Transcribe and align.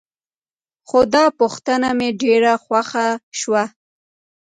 خو 0.87 0.99
دا 1.13 1.25
پوښتنه 1.39 1.89
مې 1.97 2.09
ډېره 2.21 2.53
خوښه 2.63 3.07
شوه. 3.39 3.63